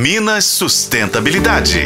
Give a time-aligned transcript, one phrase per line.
[0.00, 1.84] Minas Sustentabilidade.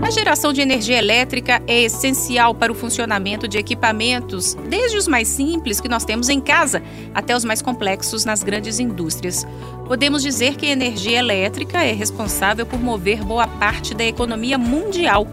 [0.00, 5.28] A geração de energia elétrica é essencial para o funcionamento de equipamentos, desde os mais
[5.28, 6.82] simples que nós temos em casa
[7.14, 9.46] até os mais complexos nas grandes indústrias.
[9.86, 15.28] Podemos dizer que a energia elétrica é responsável por mover boa parte da economia mundial.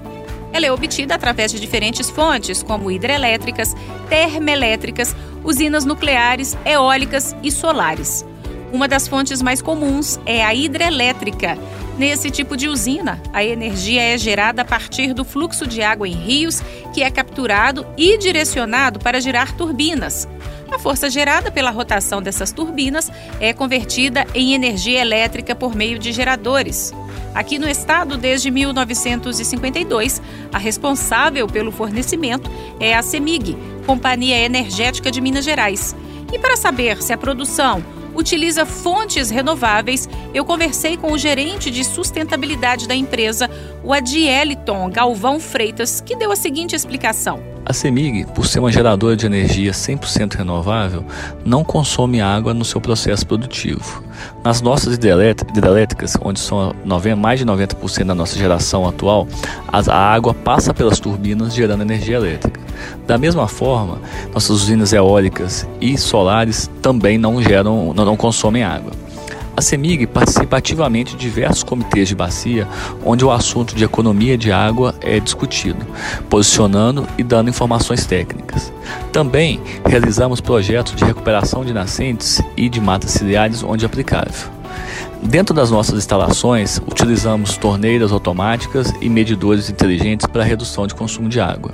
[0.52, 3.74] Ela é obtida através de diferentes fontes, como hidrelétricas,
[4.10, 5.16] termoelétricas,
[5.46, 8.26] usinas nucleares, eólicas e solares.
[8.72, 11.58] Uma das fontes mais comuns é a hidrelétrica.
[11.98, 16.14] Nesse tipo de usina, a energia é gerada a partir do fluxo de água em
[16.14, 16.62] rios,
[16.94, 20.27] que é capturado e direcionado para girar turbinas.
[20.72, 26.12] A força gerada pela rotação dessas turbinas é convertida em energia elétrica por meio de
[26.12, 26.94] geradores.
[27.34, 30.22] Aqui no estado, desde 1952,
[30.54, 32.49] a responsável pelo fornecimento
[32.80, 35.96] é a CEMIG, Companhia Energética de Minas Gerais.
[36.32, 37.84] E para saber se a produção
[38.16, 43.49] utiliza fontes renováveis, eu conversei com o gerente de sustentabilidade da empresa,
[43.84, 47.41] o Adieliton Galvão Freitas, que deu a seguinte explicação.
[47.65, 51.05] A CEMIG, por ser uma geradora de energia 100% renovável,
[51.46, 54.04] não consome água no seu processo produtivo.
[54.43, 56.74] Nas nossas hidrelétricas, onde são
[57.15, 59.27] mais de 90% da nossa geração atual,
[59.71, 62.60] a água passa pelas turbinas gerando energia elétrica.
[63.08, 63.99] Da mesma forma,
[64.34, 68.91] nossas usinas eólicas e solares também não geram, não consomem água.
[69.59, 72.66] A CEMIG participa ativamente de diversos comitês de bacia
[73.03, 75.86] onde o assunto de economia de água é discutido,
[76.30, 78.72] posicionando e dando informações técnicas.
[79.12, 84.50] Também realizamos projetos de recuperação de nascentes e de matas ciliares onde aplicável.
[85.22, 91.41] Dentro das nossas instalações, utilizamos torneiras automáticas e medidores inteligentes para redução de consumo de
[91.41, 91.73] água.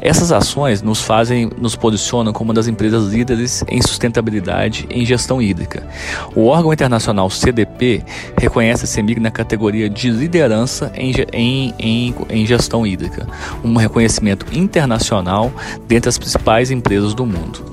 [0.00, 5.40] Essas ações nos fazem, nos posicionam como uma das empresas líderes em sustentabilidade em gestão
[5.40, 5.86] hídrica.
[6.34, 8.02] O órgão internacional CDP
[8.36, 13.26] reconhece a CEMIG na categoria de liderança em, em, em, em gestão hídrica,
[13.64, 15.52] um reconhecimento internacional
[15.86, 17.64] dentre as principais empresas do mundo.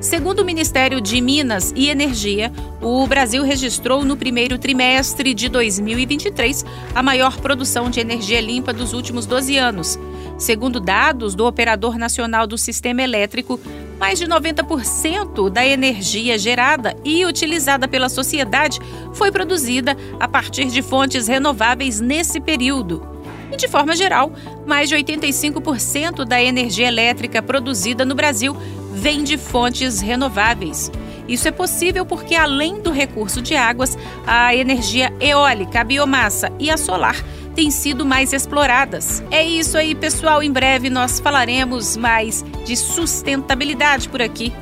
[0.00, 4.16] Segundo o Ministério de Minas e Energia, o Brasil registrou no
[4.58, 6.64] primeiro trimestre de 2023
[6.94, 9.98] a maior produção de energia limpa dos últimos 12 anos.
[10.36, 13.58] Segundo dados do Operador Nacional do Sistema Elétrico,
[13.98, 18.78] mais de 90% da energia gerada e utilizada pela sociedade
[19.14, 23.06] foi produzida a partir de fontes renováveis nesse período.
[23.50, 24.32] E, de forma geral,
[24.66, 28.56] mais de 85% da energia elétrica produzida no Brasil
[28.92, 30.90] vem de fontes renováveis.
[31.28, 33.96] Isso é possível porque, além do recurso de águas,
[34.26, 37.16] a energia eólica, a biomassa e a solar
[37.54, 39.22] têm sido mais exploradas.
[39.30, 40.42] É isso aí, pessoal.
[40.42, 44.52] Em breve nós falaremos mais de sustentabilidade por aqui.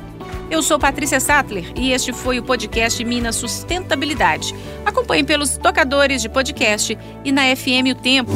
[0.49, 4.55] Eu sou Patrícia Sattler e este foi o podcast Minas Sustentabilidade.
[4.85, 8.31] Acompanhe pelos tocadores de podcast e na FM O Tempo.